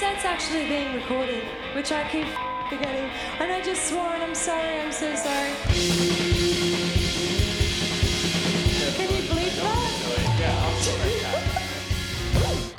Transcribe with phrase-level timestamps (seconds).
[0.00, 1.44] set's actually being recorded,
[1.74, 2.26] which I keep
[2.70, 3.10] forgetting.
[3.38, 5.50] And I just swore and I'm sorry, I'm so sorry.
[8.96, 9.90] Can you believe that?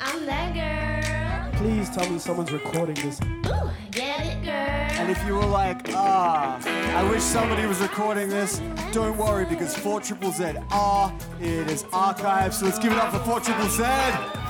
[0.00, 1.60] I'm that girl.
[1.60, 3.20] Please tell me someone's recording this.
[3.22, 4.52] Ooh, get it, girl.
[4.52, 6.60] And if you were like, ah,
[6.98, 8.60] I wish somebody was recording this,
[8.90, 12.54] don't worry because 4 Triple Z are, it is archived.
[12.54, 14.41] So let's give it up for 4 Triple Z.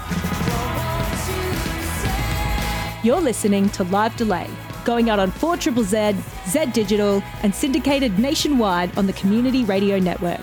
[3.05, 4.49] You're listening to Live Delay,
[4.85, 6.15] going out on 4 Triple Z,
[6.47, 10.41] Z Digital, and syndicated nationwide on the Community Radio Network.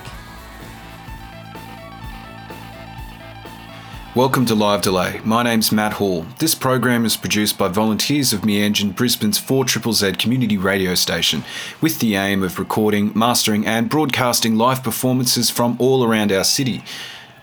[4.14, 5.22] Welcome to Live Delay.
[5.24, 6.26] My name's Matt Hall.
[6.40, 11.46] This program is produced by volunteers of Meanjin, Brisbane's 4 Triple Z community radio station,
[11.80, 16.84] with the aim of recording, mastering, and broadcasting live performances from all around our city.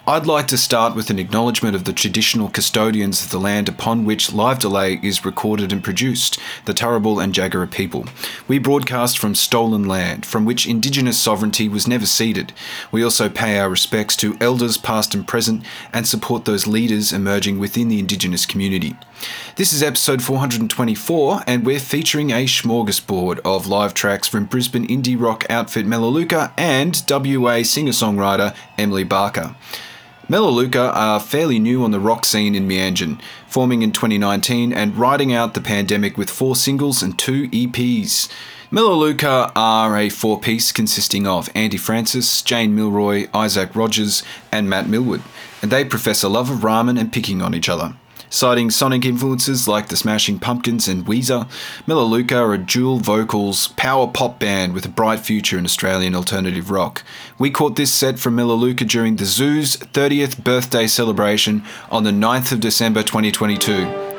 [0.09, 4.05] I'd like to start with an acknowledgement of the traditional custodians of the land upon
[4.05, 8.05] which Live Delay is recorded and produced, the Turrbal and Jagera people.
[8.47, 12.53] We broadcast from stolen land, from which Indigenous sovereignty was never ceded.
[12.93, 17.59] We also pay our respects to elders past and present and support those leaders emerging
[17.59, 18.95] within the Indigenous community.
[19.57, 25.21] This is episode 424, and we're featuring a smorgasbord of live tracks from Brisbane indie
[25.21, 29.57] rock outfit Melaleuca and WA singer songwriter Emily Barker.
[30.29, 35.33] Melaleuca are fairly new on the rock scene in Meanjin, forming in 2019 and riding
[35.33, 38.29] out the pandemic with four singles and two EPs.
[38.73, 44.89] Melaleuca are a four piece consisting of Andy Francis, Jane Millroy, Isaac Rogers, and Matt
[44.89, 45.23] Millwood,
[45.63, 47.95] and they profess a love of ramen and picking on each other.
[48.29, 51.49] Citing sonic influences like the Smashing Pumpkins and Weezer,
[51.87, 56.71] Melaleuca are a dual vocals power pop band with a bright future in Australian alternative
[56.71, 57.05] rock.
[57.39, 62.53] We caught this set from Melaleuca during the Zoo's 30th birthday celebration on the 9th
[62.53, 64.16] of December 2022.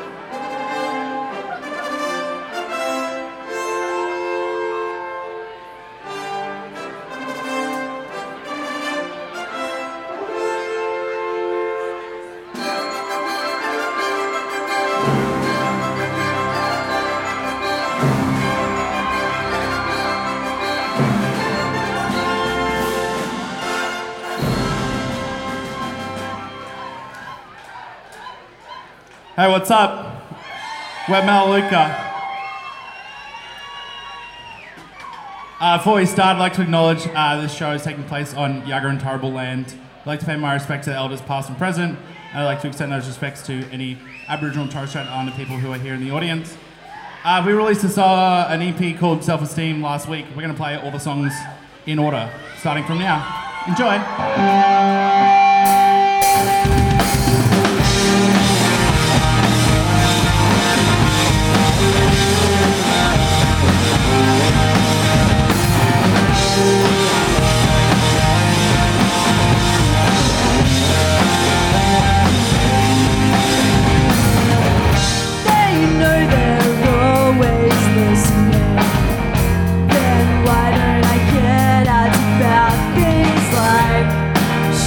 [29.57, 30.23] What's up?
[31.09, 31.17] We're.
[35.59, 38.61] Uh, before we start, I'd like to acknowledge uh, this show is taking place on
[38.67, 39.75] Yagara and Turrbal land.
[40.01, 41.97] I'd like to pay my respects to the elders past and present,
[42.29, 43.97] and I'd like to extend those respects to any
[44.27, 46.55] Aboriginal and Torres Strait Islander people who are here in the audience.
[47.23, 50.27] Uh, we released a, uh, an EP called Self Esteem last week.
[50.35, 51.33] We're going to play all the songs
[51.87, 53.63] in order, starting from now.
[53.67, 55.36] Enjoy!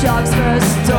[0.01, 0.91] Sharks versus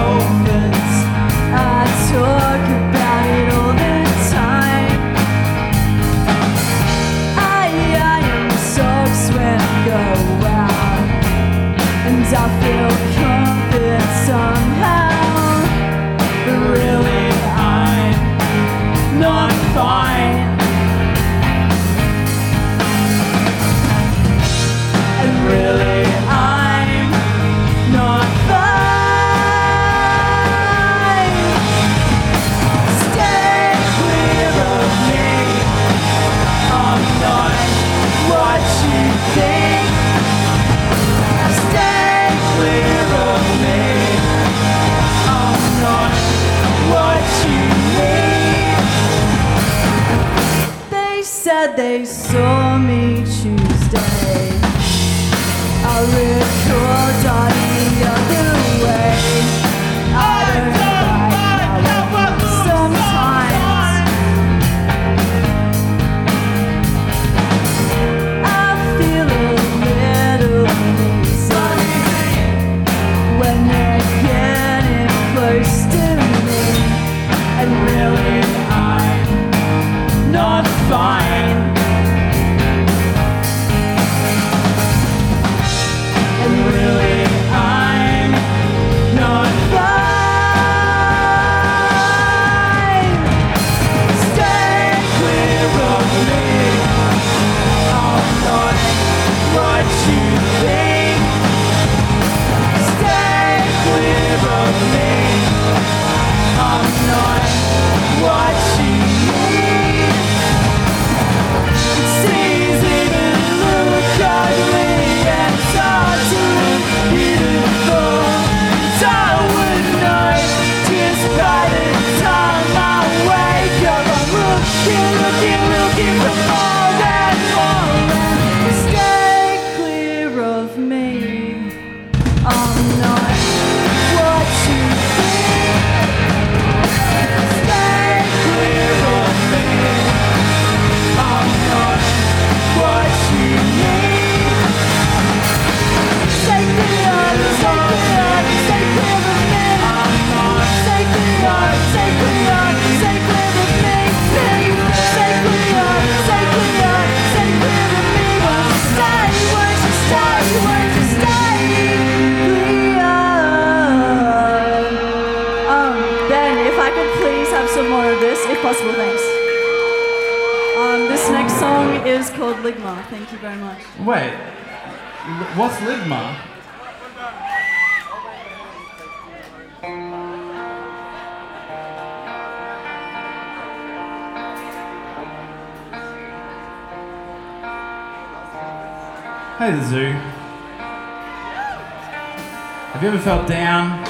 [193.14, 194.02] ever felt down?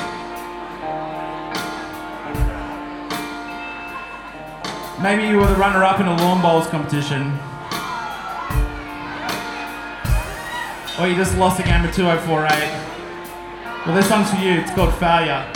[5.01, 7.31] Maybe you were the runner up in a lawn bowls competition.
[10.99, 12.51] Or you just lost a game of 2048.
[13.87, 14.59] Well, this song's for you.
[14.59, 15.51] It's called Failure.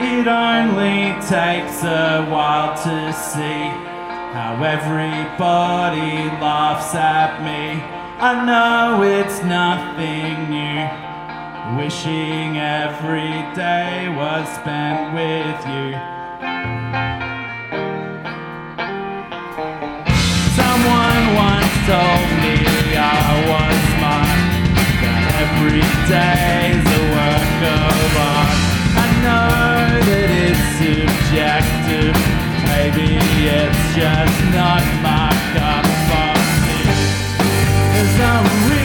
[0.00, 3.68] It only takes a while to see
[4.32, 7.97] how everybody laughs at me.
[8.20, 10.82] I know it's nothing new.
[11.78, 15.94] Wishing every day was spent with you.
[20.58, 22.58] Someone once told me
[22.98, 24.42] I was smart.
[24.98, 28.50] That every day's a work of art.
[28.98, 32.18] I know that it's subjective.
[32.66, 33.14] Maybe
[33.46, 35.87] it's just not my cup
[38.18, 38.77] some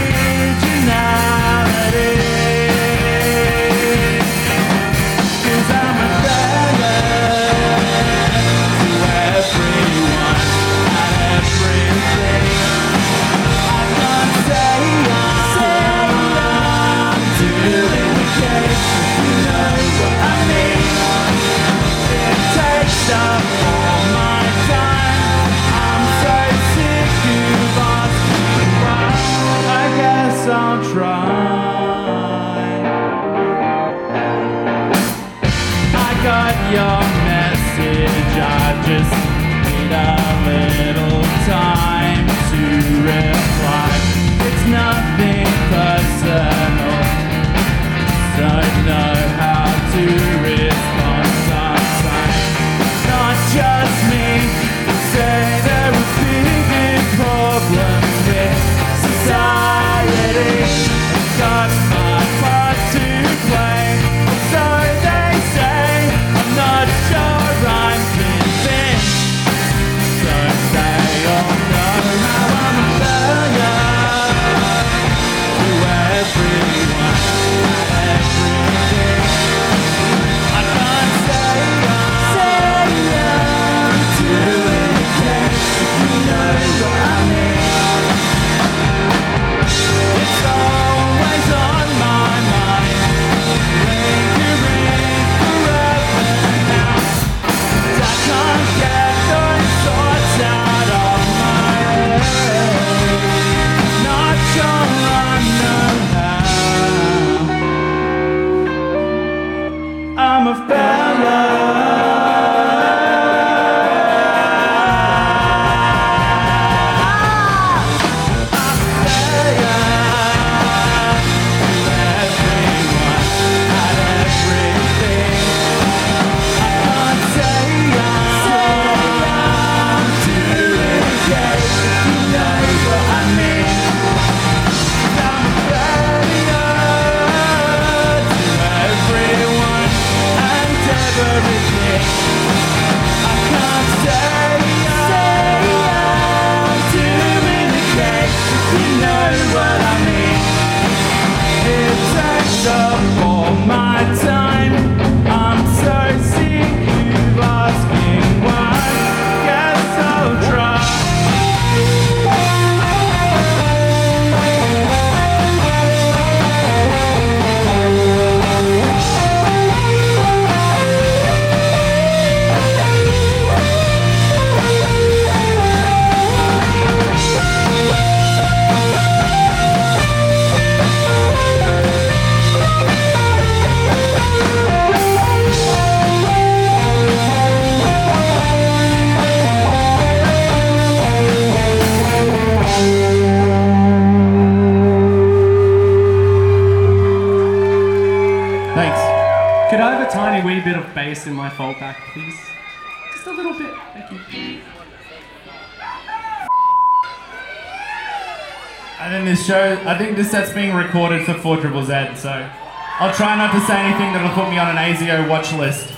[209.93, 212.50] I think this set's being recorded for 4 Triple Z, so
[212.97, 215.93] I'll try not to say anything that'll put me on an ASIO watch list.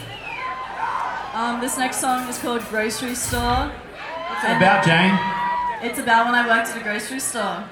[1.33, 3.71] Um, this next song is called Grocery Store.
[3.71, 5.15] It's about Jane?
[5.79, 7.63] It's about when I worked at a grocery store.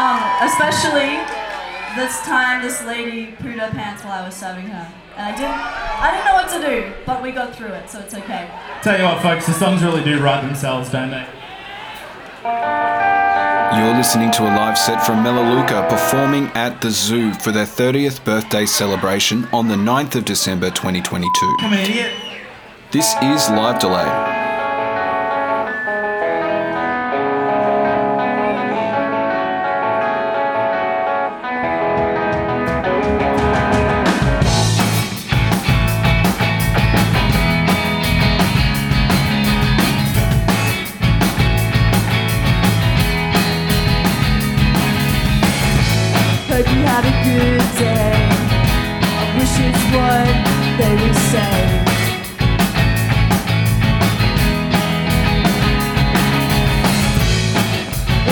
[0.00, 1.20] Um, especially
[1.92, 4.88] this time this lady pooed her pants while I was serving her.
[5.18, 7.98] And I didn't, I didn't know what to do, but we got through it, so
[7.98, 8.48] it's okay.
[8.82, 11.26] Tell you what, folks, the songs really do write themselves, don't they?
[13.84, 18.24] You're listening to a live set from Melaleuca performing at the Zoo for their 30th
[18.24, 21.56] birthday celebration on the 9th of December 2022.
[21.60, 22.10] Come an idiot.
[22.92, 24.23] This is Live Delay.
[46.54, 48.14] Hope you had a good day.
[49.02, 50.34] I wish it's what
[50.78, 51.54] they would say.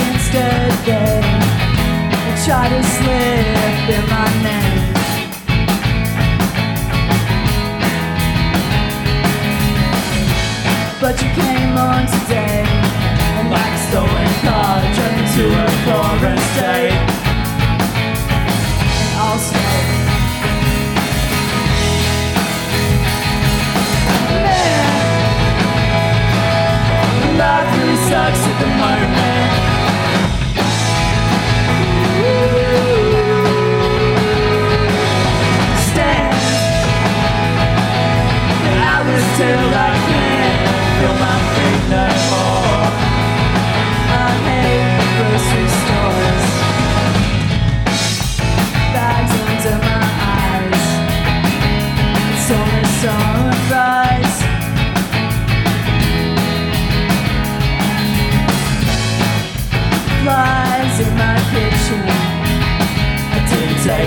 [0.07, 1.19] Instead, they
[2.45, 4.93] try to slip in my name.
[11.01, 12.63] But you came on today,
[13.35, 16.92] and like a stolen car, drove into a foreign state.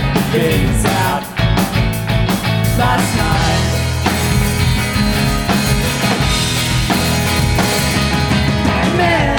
[0.03, 1.23] The bins out
[2.79, 3.63] last night.
[8.97, 9.39] Man,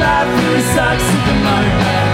[0.00, 2.09] life really sucks at the moment.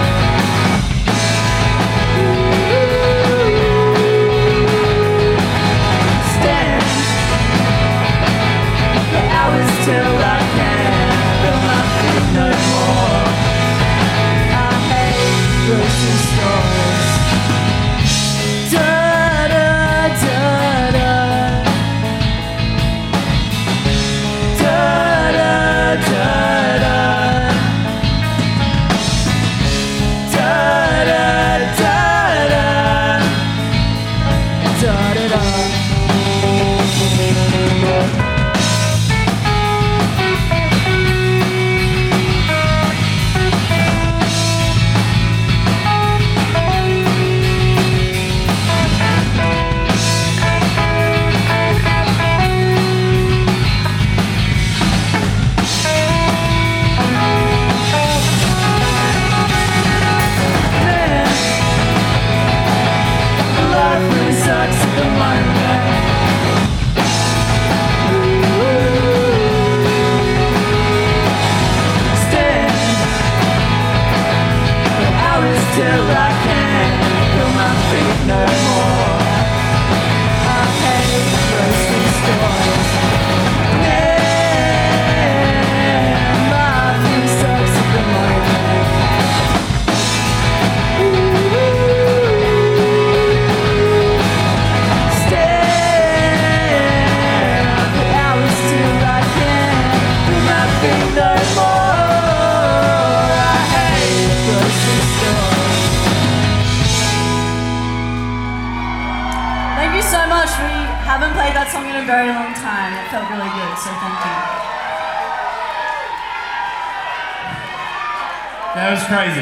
[118.77, 119.41] That was crazy.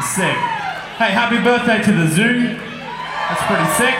[0.00, 0.40] Sick.
[0.96, 2.56] Hey, happy birthday to the zoo.
[3.28, 3.92] That's pretty sick.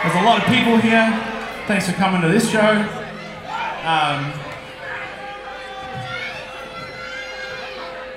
[0.00, 1.04] There's a lot of people here.
[1.66, 2.80] Thanks for coming to this show.
[3.84, 4.32] Um,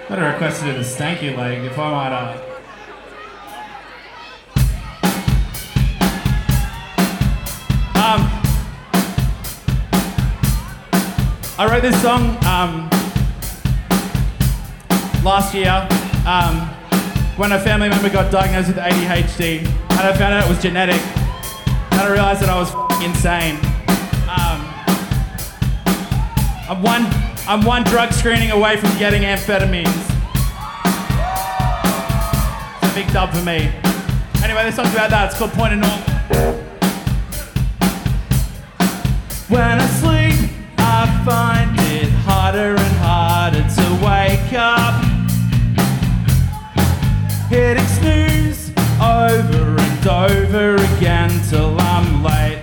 [0.07, 2.13] got a request to do the stanky leg if I might.
[2.15, 2.39] Uh,
[7.99, 8.21] um,
[11.59, 12.89] I wrote this song um,
[15.29, 15.87] last year
[16.25, 16.67] um,
[17.37, 20.99] when a family member got diagnosed with ADHD, and I found out it was genetic.
[21.91, 22.73] And I realized that I was
[23.05, 23.57] insane.
[24.25, 24.59] Um,
[26.67, 27.05] I'm one,
[27.47, 29.85] I'm one drug screening away from getting amphetamines.
[32.81, 33.71] It's a big dub for me.
[34.43, 35.29] Anyway, this song's about that.
[35.29, 35.99] It's called Point of Normal.
[39.47, 41.68] When I sleep, I find
[47.69, 52.57] Hitting snooze over and over again till I'm late.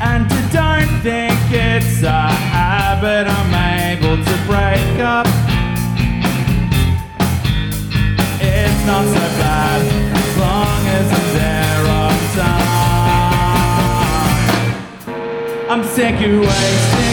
[0.00, 3.54] And I don't think it's a habit I'm
[3.90, 5.26] able to break up.
[8.40, 9.82] It's not so bad
[10.14, 12.16] as long as I'm there on
[15.66, 15.72] time.
[15.72, 17.11] I'm sick of wasting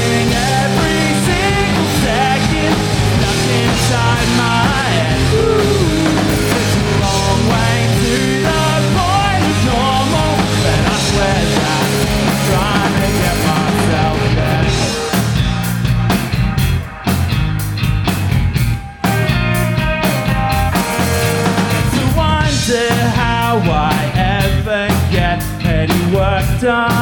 [26.61, 26.98] work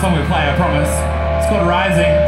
[0.00, 0.88] song we play, I promise.
[1.42, 2.06] It's called Rising.
[2.06, 2.27] Rising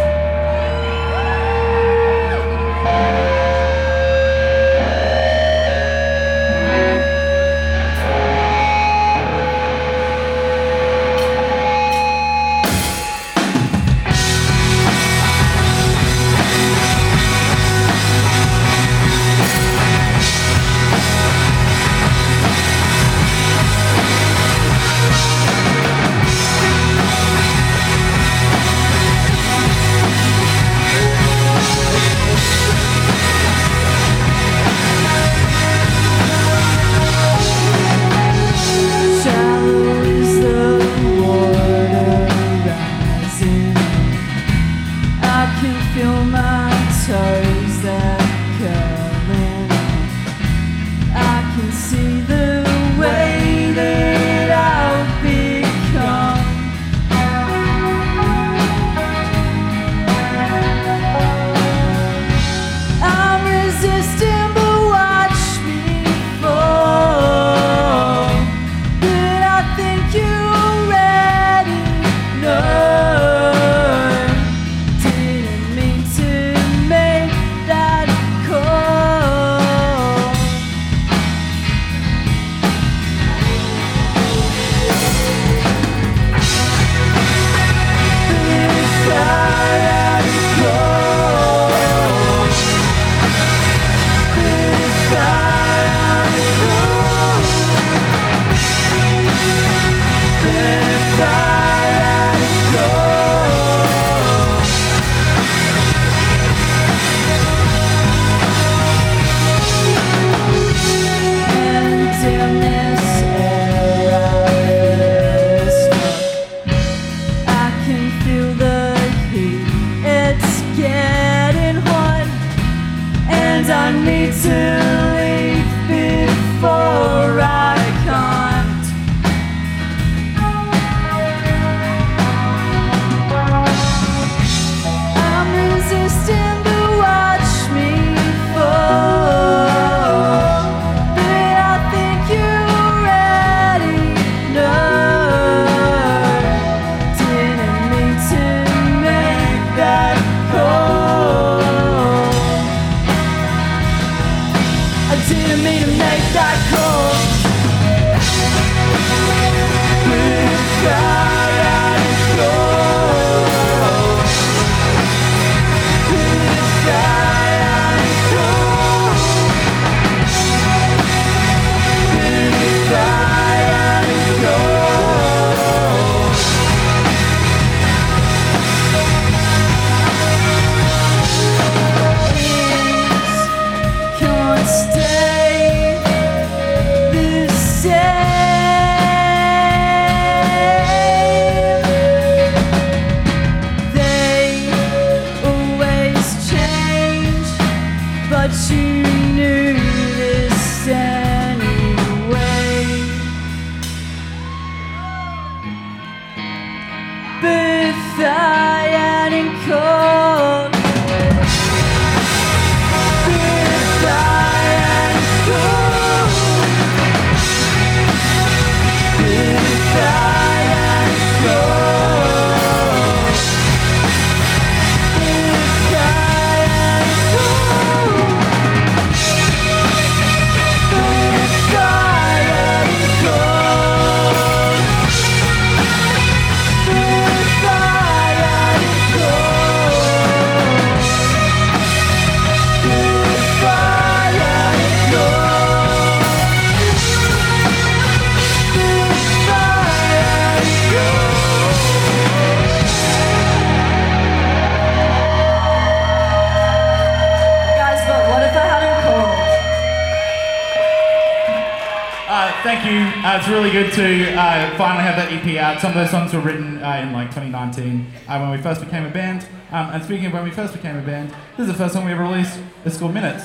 [264.80, 265.78] finally have that EP out.
[265.78, 269.04] Some of those songs were written uh, in like 2019 uh, when we first became
[269.04, 269.46] a band.
[269.70, 272.06] Um, and speaking of when we first became a band, this is the first song
[272.06, 272.58] we ever released.
[272.86, 273.44] It's called Minutes.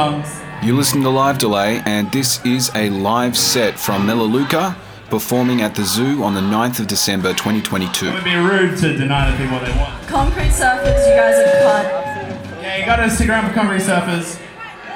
[0.00, 0.40] songs.
[0.62, 4.74] You listen to Live Delay, and this is a live set from Melaleuca
[5.10, 8.06] performing at the zoo on the 9th of December 2022.
[8.06, 10.06] It would be rude to deny the people what they want.
[10.08, 11.84] Concrete Surfers, you guys are cut.
[12.62, 14.40] Yeah, you gotta stick around for Concrete Surfers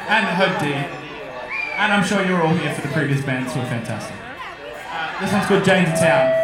[0.08, 0.72] and Hope D.
[0.72, 4.16] And I'm sure you're all here for the previous bands who were fantastic.
[4.88, 6.43] Uh, this one's called James Town.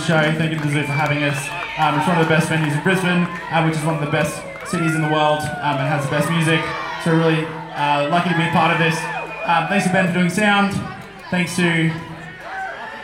[0.00, 0.20] show.
[0.36, 1.36] Thank you to the Zoo for having us.
[1.76, 4.10] Um, it's one of the best venues in Brisbane, uh, which is one of the
[4.10, 6.60] best cities in the world um, and has the best music.
[7.04, 7.44] So we're really
[7.76, 8.96] uh, lucky to be a part of this.
[9.44, 10.72] Um, thanks to Ben for doing sound.
[11.30, 11.92] Thanks to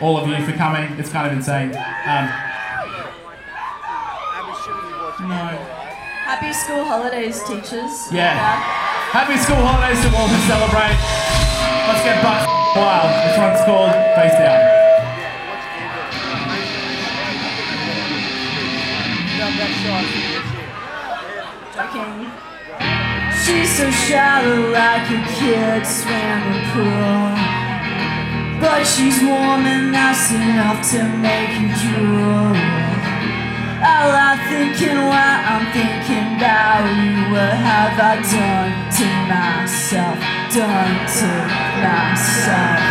[0.01, 0.85] all of you for coming.
[0.99, 1.73] It's kind of insane.
[2.05, 2.25] Um,
[5.25, 5.49] no.
[6.27, 8.11] Happy school holidays, teachers.
[8.11, 8.37] Yeah.
[9.13, 10.97] Happy school holidays to all who celebrate.
[11.89, 12.45] Let's get buck
[12.77, 13.09] wild.
[13.25, 14.76] This one's called Face Down.
[23.47, 27.31] She's so shallow like a kid swam in pool.
[28.59, 32.51] But she's warm and nice enough to make you drool.
[33.79, 40.19] All I'm thinking while I'm thinking about you, what have I done to myself?
[40.51, 41.31] Done to
[41.87, 42.83] myself.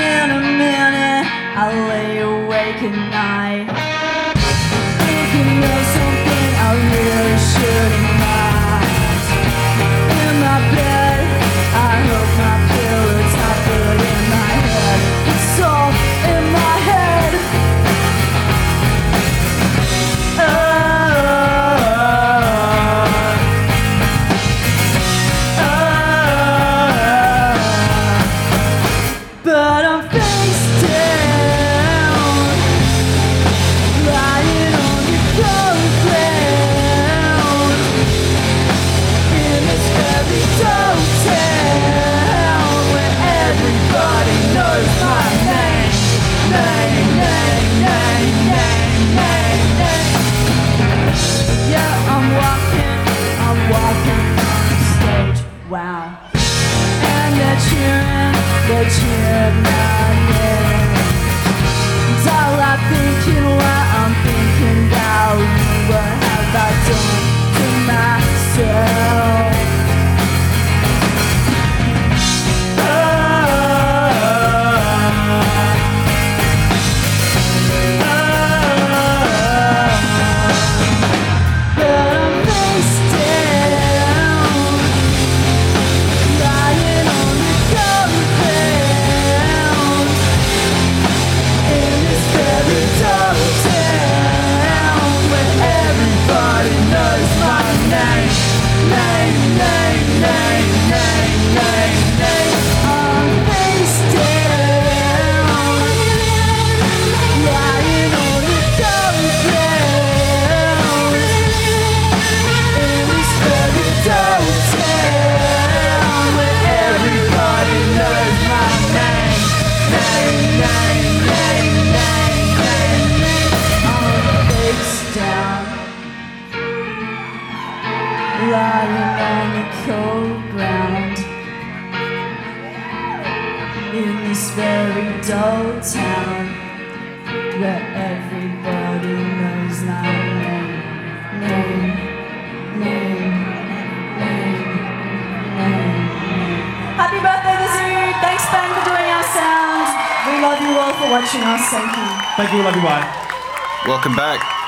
[0.00, 1.28] In a minute,
[1.60, 3.68] I lay awake at night.
[5.04, 8.15] Thinking of something I really shouldn't
[10.46, 10.95] my bed,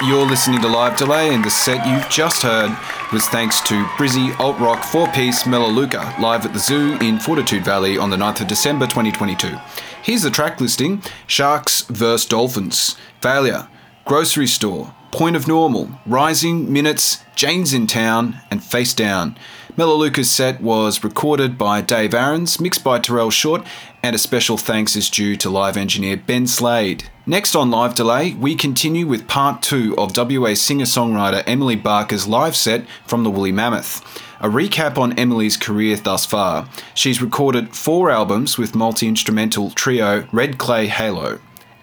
[0.09, 2.75] You're listening to Live Delay, and the set you've just heard
[3.13, 7.63] was thanks to Brizzy alt rock four piece Melaleuca live at the Zoo in Fortitude
[7.63, 9.55] Valley on the 9th of December 2022.
[10.03, 12.27] Here's the track listing Sharks vs.
[12.27, 13.69] Dolphins, Failure,
[14.07, 19.37] Grocery Store, Point of Normal, Rising, Minutes, Jane's in Town, and Face Down.
[19.79, 23.65] Melaleuca's set was recorded by Dave Arens, mixed by Tyrell Short,
[24.03, 27.09] and a special thanks is due to live engineer Ben Slade.
[27.27, 32.27] Next on Live Delay, we continue with part two of WA singer songwriter Emily Barker's
[32.27, 34.03] live set from the Woolly Mammoth.
[34.41, 36.69] A recap on Emily's career thus far.
[36.95, 41.39] She's recorded four albums with multi instrumental trio Red Clay Halo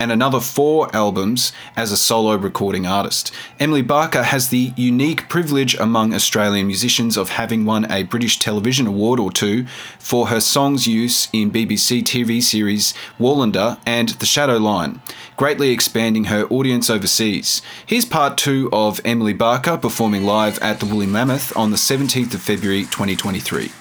[0.05, 3.31] and another four albums as a solo recording artist.
[3.59, 8.85] Emily Barker has the unique privilege among Australian musicians of having won a British Television
[8.85, 9.65] Award or two
[9.97, 15.01] for her songs' use in BBC TV series Wallander and The Shadow Line,
[15.37, 17.63] greatly expanding her audience overseas.
[17.83, 22.35] Here's part two of Emily Barker performing live at the Woolly Mammoth on the 17th
[22.35, 23.71] of February 2023.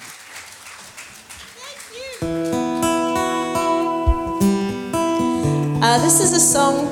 [5.87, 6.87] Uh, this is a song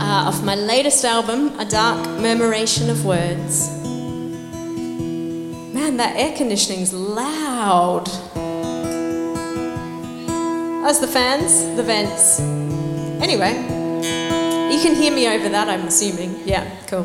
[0.00, 3.68] uh, my latest album, A Dark Murmuration of Words.
[5.74, 8.06] Man, that air conditioning's loud.
[10.84, 12.38] That's the fans, the vents.
[13.20, 13.54] Anyway,
[14.72, 16.46] you can hear me over that, I'm assuming.
[16.46, 17.04] Yeah, cool.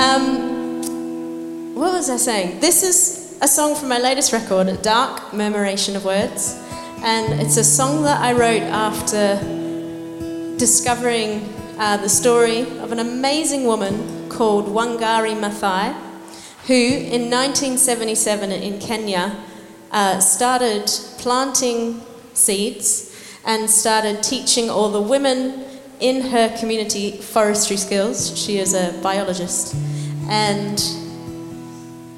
[0.00, 2.60] Um, what was I saying?
[2.60, 6.58] This is a song from my latest record, A Dark Murmuration of Words.
[7.02, 9.63] And it's a song that I wrote after
[10.64, 11.46] discovering
[11.78, 15.92] uh, the story of an amazing woman called Wangari Maathai,
[16.66, 19.44] who in 1977 in Kenya
[19.92, 20.86] uh, started
[21.18, 22.00] planting
[22.32, 25.66] seeds and started teaching all the women
[26.00, 28.34] in her community forestry skills.
[28.34, 29.76] She is a biologist.
[30.30, 30.80] And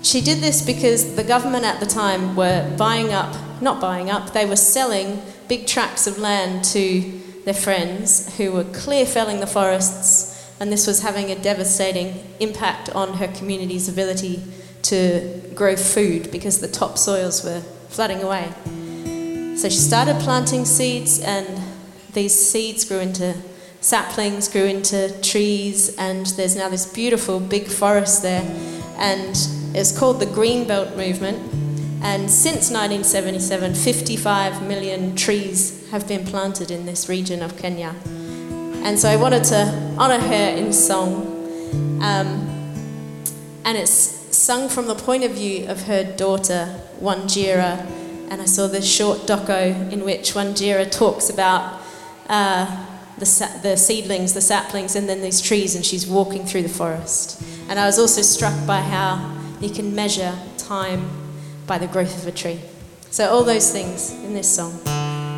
[0.02, 4.32] she did this because the government at the time were buying up, not buying up,
[4.32, 9.46] they were selling big tracts of land to their friends who were clear felling the
[9.46, 14.42] forests, and this was having a devastating impact on her community's ability
[14.82, 18.52] to grow food because the topsoils were flooding away.
[19.56, 21.46] So she started planting seeds, and
[22.14, 23.36] these seeds grew into
[23.80, 28.42] saplings, grew into trees, and there's now this beautiful big forest there.
[28.98, 29.36] And
[29.72, 31.65] it's called the Greenbelt Movement.
[32.06, 37.96] And since 1977, 55 million trees have been planted in this region of Kenya.
[38.06, 41.26] And so I wanted to honour her in song.
[42.00, 42.46] Um,
[43.64, 47.84] and it's sung from the point of view of her daughter, Wanjira.
[48.30, 51.82] And I saw this short doco in which Wanjira talks about
[52.28, 52.86] uh,
[53.18, 56.68] the, sa- the seedlings, the saplings, and then these trees, and she's walking through the
[56.68, 57.42] forest.
[57.68, 61.25] And I was also struck by how you can measure time
[61.66, 62.60] by the growth of a tree.
[63.10, 64.78] So, all those things in this song.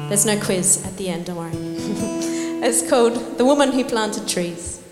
[0.09, 1.53] There's no quiz at the end, don't worry.
[1.55, 4.83] it's called The Woman Who Planted Trees.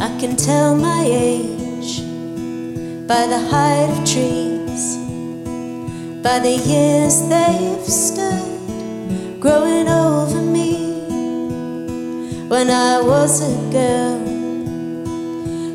[0.00, 2.00] I can tell my age
[3.06, 4.96] by the height of trees,
[6.22, 8.39] by the years they've stood
[9.40, 10.74] growing over me.
[12.48, 14.20] When I was a girl,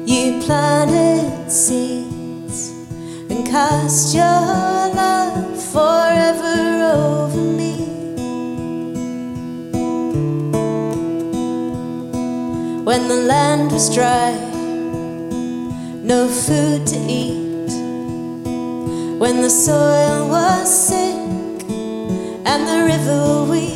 [0.06, 2.70] you planted seeds
[3.32, 6.58] and cast your love forever
[6.94, 7.76] over me.
[12.84, 14.32] When the land was dry,
[16.04, 17.72] no food to eat.
[19.18, 21.25] When the soil was sick
[22.46, 23.76] and the river weak,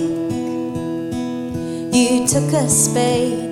[1.94, 3.52] you took a spade,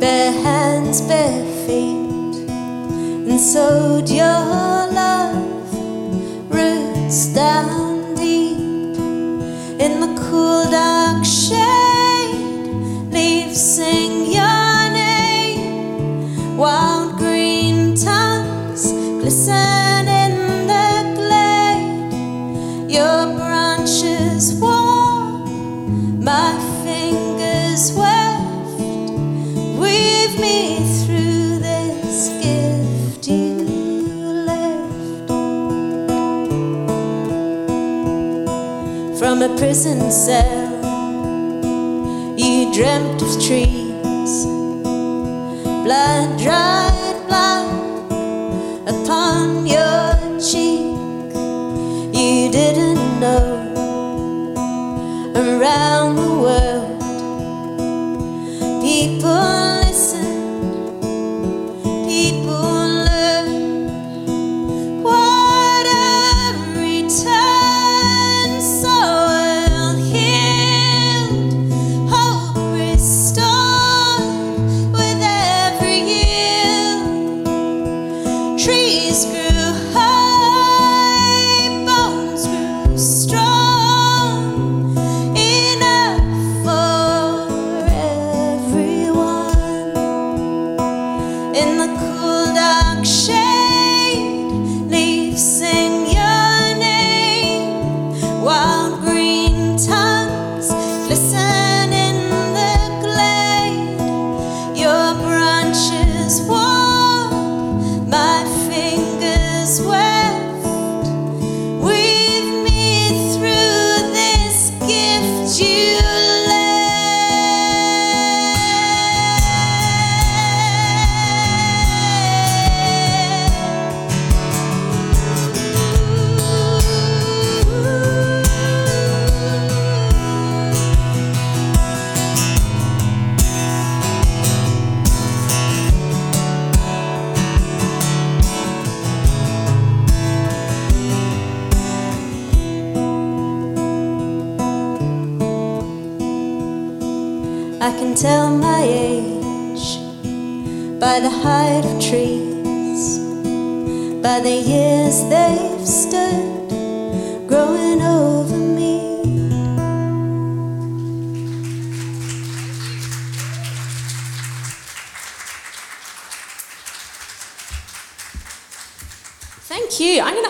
[0.00, 5.72] bare hands, bare feet, and sowed your love
[6.50, 7.93] roots down
[40.24, 40.63] prison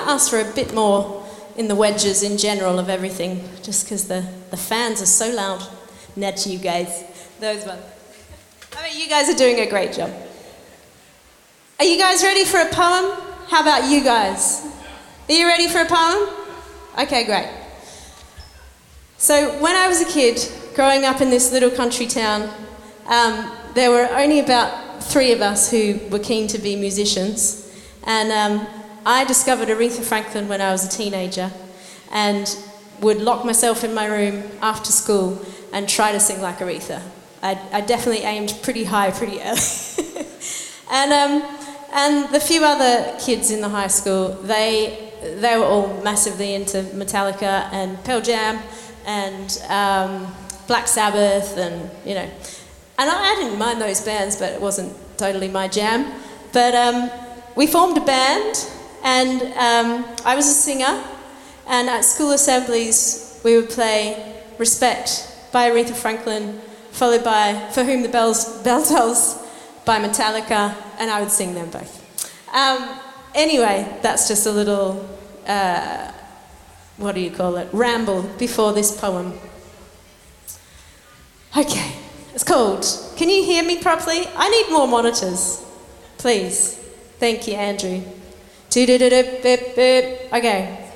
[0.04, 1.26] to ask for a bit more
[1.56, 5.62] in the wedges in general of everything, just because the, the fans are so loud.
[6.16, 7.04] Not you guys,
[7.40, 7.82] those ones.
[8.76, 10.10] I mean, you guys are doing a great job.
[11.78, 13.18] Are you guys ready for a poem?
[13.48, 14.66] How about you guys?
[15.28, 16.28] Are you ready for a poem?
[17.00, 17.50] Okay, great.
[19.16, 20.38] So, when I was a kid,
[20.74, 22.50] growing up in this little country town,
[23.06, 27.60] um, there were only about three of us who were keen to be musicians.
[28.04, 28.66] And um,
[29.06, 31.50] I discovered Aretha Franklin when I was a teenager
[32.10, 32.56] and
[33.00, 37.02] would lock myself in my room after school and try to sing like Aretha.
[37.42, 39.60] I, I definitely aimed pretty high pretty early.
[40.90, 41.58] and, um,
[41.92, 46.82] and the few other kids in the high school, they, they were all massively into
[46.94, 48.62] Metallica and Pearl Jam
[49.04, 50.34] and um,
[50.66, 52.30] Black Sabbath and, you know.
[52.98, 56.10] And I, I didn't mind those bands, but it wasn't totally my jam.
[56.54, 57.10] But um,
[57.54, 58.66] we formed a band,
[59.04, 61.04] and um, I was a singer.
[61.66, 68.02] And at school assemblies, we would play Respect by Aretha Franklin, followed by For Whom
[68.02, 69.42] the Bells, Bell Tolls
[69.84, 72.02] by Metallica, and I would sing them both.
[72.54, 73.00] Um,
[73.34, 75.08] anyway, that's just a little,
[75.46, 76.12] uh,
[76.98, 79.38] what do you call it, ramble before this poem.
[81.56, 81.92] Okay,
[82.34, 82.84] it's called
[83.16, 84.26] Can You Hear Me Properly?
[84.36, 85.64] I need more monitors,
[86.18, 86.74] please.
[87.18, 88.02] Thank you, Andrew.
[90.32, 90.90] Okay.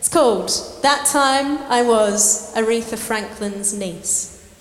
[0.00, 0.50] It's called
[0.82, 4.52] That Time I Was Aretha Franklin's Niece.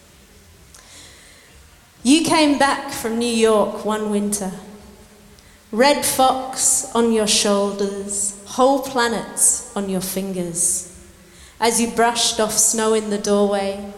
[2.03, 4.51] You came back from New York one winter.
[5.71, 10.95] Red fox on your shoulders, whole planets on your fingers.
[11.59, 13.91] As you brushed off snow in the doorway,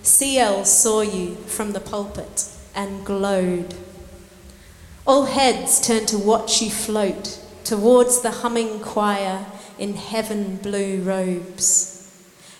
[0.00, 3.74] CL saw you from the pulpit and glowed.
[5.06, 9.46] All heads turned to watch you float towards the humming choir
[9.78, 11.94] in heaven blue robes.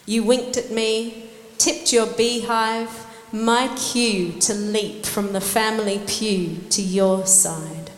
[0.07, 6.59] You winked at me, tipped your beehive, my cue to leap from the family pew
[6.71, 7.91] to your side.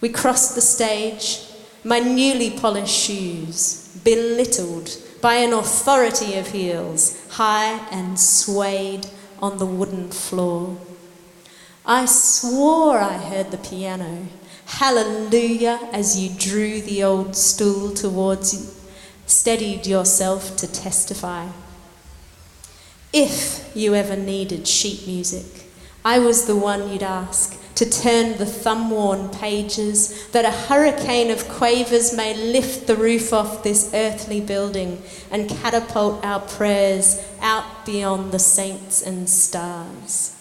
[0.00, 1.40] We crossed the stage,
[1.84, 9.06] my newly polished shoes, belittled by an authority of heels, high and swayed
[9.40, 10.76] on the wooden floor.
[11.84, 14.26] I swore I heard the piano.
[14.68, 18.70] Hallelujah, as you drew the old stool towards you,
[19.26, 21.48] steadied yourself to testify.
[23.12, 25.70] If you ever needed sheet music,
[26.04, 31.30] I was the one you'd ask to turn the thumb worn pages that a hurricane
[31.30, 37.86] of quavers may lift the roof off this earthly building and catapult our prayers out
[37.86, 40.36] beyond the saints and stars.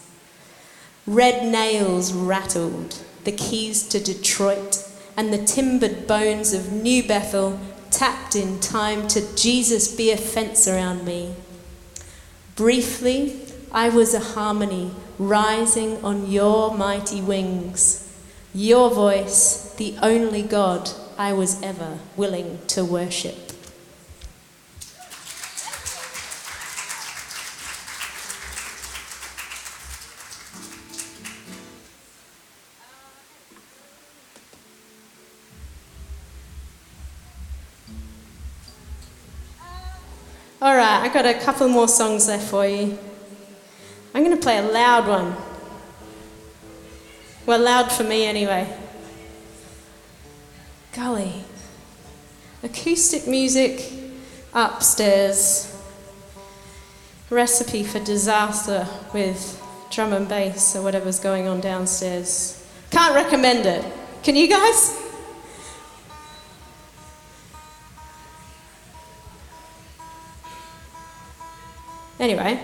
[1.07, 7.59] Red nails rattled, the keys to Detroit, and the timbered bones of New Bethel
[7.89, 11.33] tapped in time to Jesus be a fence around me.
[12.55, 13.39] Briefly,
[13.71, 18.03] I was a harmony rising on your mighty wings.
[18.53, 23.46] Your voice, the only God I was ever willing to worship.
[40.67, 42.99] All right, I got a couple more songs there for you.
[44.13, 45.33] I'm going to play a loud one.
[47.45, 48.67] Well, loud for me anyway.
[50.91, 51.45] Golly.
[52.63, 53.93] Acoustic music
[54.53, 55.73] upstairs.
[57.29, 62.67] Recipe for disaster with drum and bass or whatever's going on downstairs.
[62.91, 63.85] Can't recommend it.
[64.21, 65.06] Can you guys?
[72.19, 72.59] Anyway.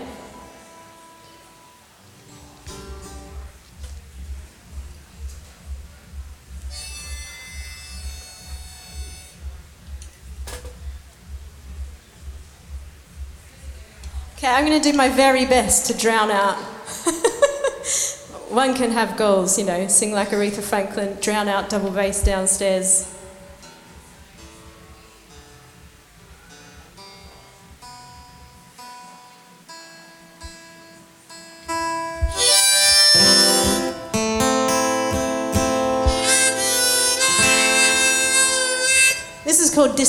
[14.36, 16.56] Okay, I'm going to do my very best to drown out.
[18.50, 23.13] One can have goals, you know, sing like Aretha Franklin, drown out double bass downstairs.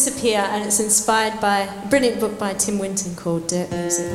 [0.06, 4.06] Disappear, and it's inspired by a brilliant book by Tim Winton called Dirt Music.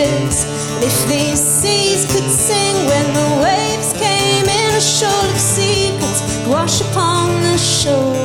[0.00, 5.38] Pictures, and if these seas could sing when the waves came in a shoal of
[5.38, 8.16] secrets wash upon the shore.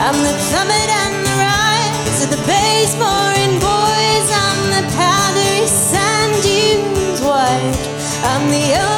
[0.00, 4.28] I'm the plummet and the rise of the bays mooring buoys.
[4.32, 7.76] I'm the powdery sand dunes white.
[8.24, 8.97] I'm the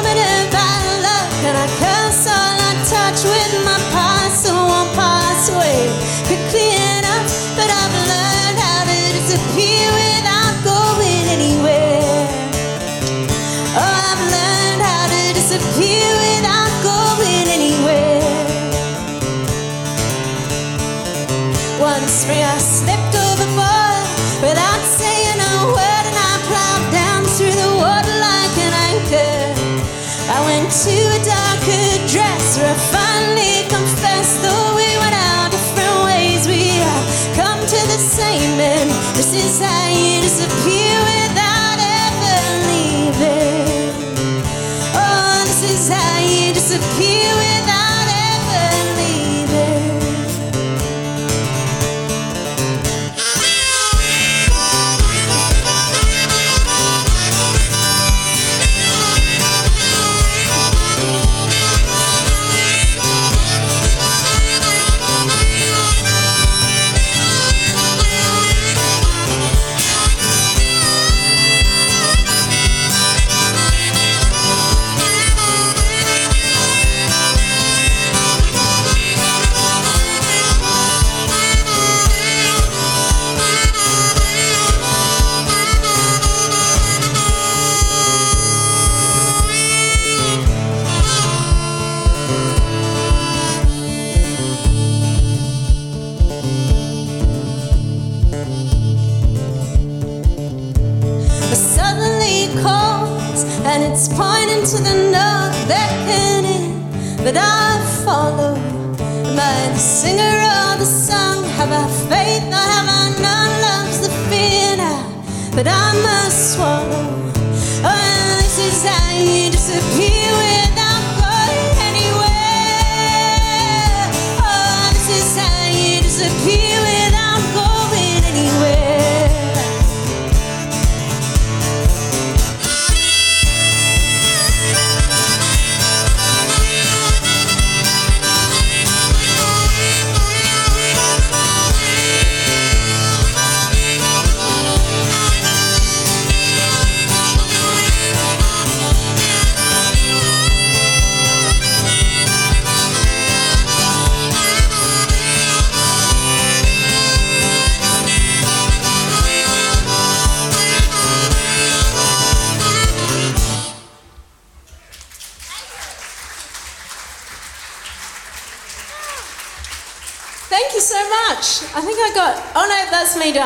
[21.81, 22.37] One free.
[22.37, 24.05] I slipped overboard
[24.37, 29.49] without saying a word, and I plowed down through the water like an anchor.
[30.29, 35.97] I went to a darker dress where I finally confessed, though we went our different
[36.05, 38.93] ways, we have come to the same end.
[39.17, 42.37] This is how you disappear without ever
[42.69, 43.89] leaving.
[44.93, 47.50] Oh, this is how you disappear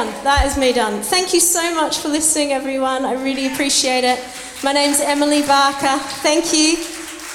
[0.05, 0.23] done.
[0.23, 1.01] That is me done.
[1.01, 3.05] Thank you so much for listening, everyone.
[3.05, 4.19] I really appreciate it.
[4.63, 5.97] My name's Emily Barker.
[6.21, 6.77] Thank you.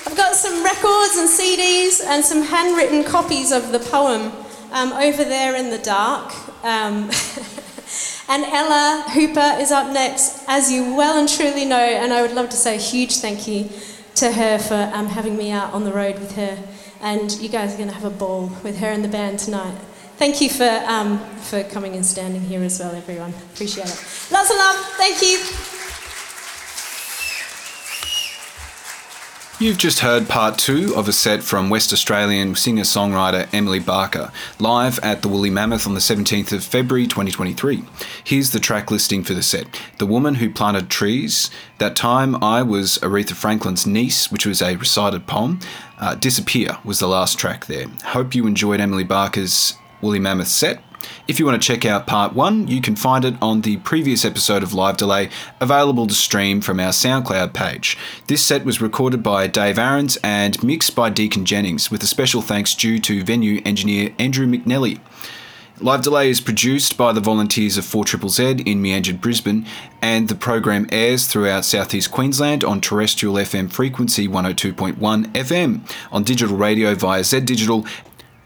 [0.07, 4.33] I've got some records and CDs and some handwritten copies of the poem
[4.73, 6.33] um, over there in the dark.
[6.65, 7.11] Um,
[8.29, 11.77] and Ella Hooper is up next, as you well and truly know.
[11.77, 13.69] And I would love to say a huge thank you
[14.17, 16.59] to her for um, having me out on the road with her.
[17.01, 19.77] And you guys are going to have a ball with her and the band tonight.
[20.21, 23.33] Thank you for, um, for coming and standing here as well, everyone.
[23.55, 24.29] Appreciate it.
[24.31, 24.77] Lots of love.
[24.99, 25.39] Thank you.
[29.59, 34.31] You've just heard part two of a set from West Australian singer songwriter Emily Barker,
[34.59, 37.83] live at the Woolly Mammoth on the 17th of February 2023.
[38.23, 41.51] Here's the track listing for the set The Woman Who Planted Trees.
[41.79, 45.61] That time I was Aretha Franklin's niece, which was a recited poem.
[45.99, 47.87] Uh, Disappear was the last track there.
[48.05, 50.83] Hope you enjoyed Emily Barker's Woolly Mammoth set.
[51.27, 54.25] If you want to check out part one, you can find it on the previous
[54.25, 55.31] episode of Live Delay,
[55.61, 57.97] available to stream from our SoundCloud page.
[58.27, 62.43] This set was recorded by Dave Arens and mixed by Deakin Jennings, with a special
[62.43, 65.01] thanks due to venue engineer Andrew McNelley.
[65.83, 69.65] Live Delay is produced by the volunteers of 4ZZZ in Meanjin, Brisbane,
[70.03, 74.97] and the program airs throughout southeast Queensland on terrestrial FM frequency 102.1
[75.33, 77.87] FM, on digital radio via Z Digital,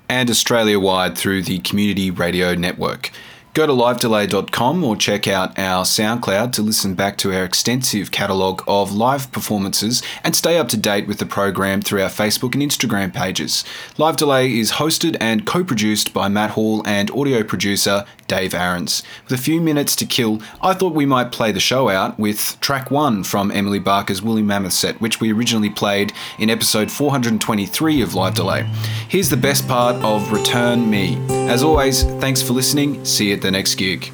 [0.08, 3.10] and Australia wide through the Community Radio Network.
[3.54, 8.64] Go to livedelay.com or check out our SoundCloud to listen back to our extensive catalogue
[8.66, 12.64] of live performances and stay up to date with the program through our Facebook and
[12.64, 13.64] Instagram pages.
[13.96, 19.02] Live Delay is hosted and co produced by Matt Hall and audio producer Dave Arens.
[19.24, 22.58] With a few minutes to kill, I thought we might play the show out with
[22.60, 28.02] track one from Emily Barker's Woolly Mammoth set, which we originally played in episode 423
[28.02, 28.62] of Live Delay.
[29.08, 31.16] Here's the best part of Return Me.
[31.48, 33.04] As always, thanks for listening.
[33.04, 34.12] See you at the next gig.